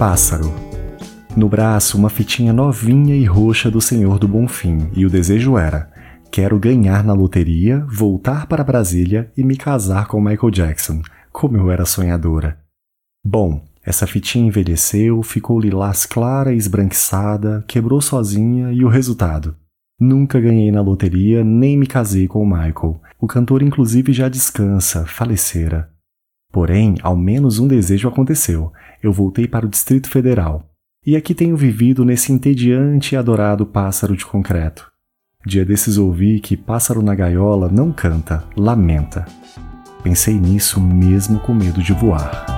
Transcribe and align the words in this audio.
Pássaro. 0.00 0.50
No 1.36 1.46
braço, 1.46 1.98
uma 1.98 2.08
fitinha 2.08 2.54
novinha 2.54 3.14
e 3.14 3.26
roxa 3.26 3.70
do 3.70 3.82
Senhor 3.82 4.18
do 4.18 4.26
Bonfim, 4.26 4.88
e 4.94 5.04
o 5.04 5.10
desejo 5.10 5.58
era: 5.58 5.92
quero 6.32 6.58
ganhar 6.58 7.04
na 7.04 7.12
loteria, 7.12 7.84
voltar 7.86 8.46
para 8.46 8.64
Brasília 8.64 9.30
e 9.36 9.44
me 9.44 9.58
casar 9.58 10.06
com 10.06 10.18
Michael 10.18 10.50
Jackson. 10.50 11.02
Como 11.30 11.58
eu 11.58 11.70
era 11.70 11.84
sonhadora. 11.84 12.58
Bom, 13.22 13.62
essa 13.84 14.06
fitinha 14.06 14.46
envelheceu, 14.46 15.22
ficou 15.22 15.60
lilás 15.60 16.06
clara 16.06 16.54
e 16.54 16.56
esbranquiçada, 16.56 17.62
quebrou 17.68 18.00
sozinha 18.00 18.72
e 18.72 18.82
o 18.82 18.88
resultado? 18.88 19.54
Nunca 20.00 20.40
ganhei 20.40 20.72
na 20.72 20.80
loteria, 20.80 21.44
nem 21.44 21.76
me 21.76 21.86
casei 21.86 22.26
com 22.26 22.42
o 22.42 22.46
Michael. 22.46 22.98
O 23.20 23.26
cantor, 23.26 23.62
inclusive, 23.62 24.14
já 24.14 24.30
descansa, 24.30 25.04
falecera. 25.04 25.90
Porém, 26.52 26.96
ao 27.02 27.16
menos 27.16 27.58
um 27.58 27.68
desejo 27.68 28.08
aconteceu. 28.08 28.72
Eu 29.02 29.12
voltei 29.12 29.46
para 29.46 29.66
o 29.66 29.68
Distrito 29.68 30.08
Federal. 30.10 30.68
E 31.06 31.16
aqui 31.16 31.34
tenho 31.34 31.56
vivido 31.56 32.04
nesse 32.04 32.32
entediante 32.32 33.14
e 33.14 33.18
adorado 33.18 33.64
pássaro 33.64 34.16
de 34.16 34.26
concreto. 34.26 34.90
Dia 35.46 35.64
desses 35.64 35.96
ouvi 35.96 36.40
que 36.40 36.56
pássaro 36.56 37.00
na 37.00 37.14
gaiola 37.14 37.68
não 37.70 37.90
canta, 37.90 38.44
lamenta. 38.54 39.24
Pensei 40.02 40.34
nisso 40.34 40.80
mesmo 40.80 41.40
com 41.40 41.54
medo 41.54 41.82
de 41.82 41.92
voar. 41.94 42.49